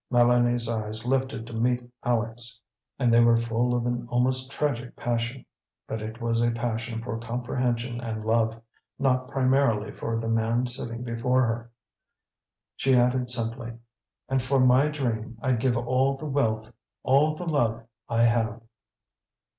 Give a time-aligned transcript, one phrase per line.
[0.11, 2.59] Mélanie's eyes lifted to meet Aleck's,
[2.97, 5.45] and they were full of an almost tragic passion;
[5.87, 8.59] but it was a passion for comprehension and love,
[8.97, 11.69] not primarily for the man sitting before her.
[12.75, 13.73] She added simply:
[14.27, 16.71] "And for my dream I'd give all the wealth,
[17.03, 18.59] all the love, I have."